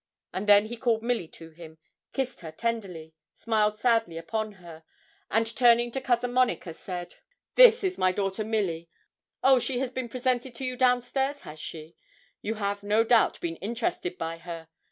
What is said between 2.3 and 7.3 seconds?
her tenderly, smiled sadly upon her, and turning to Cousin Monica, said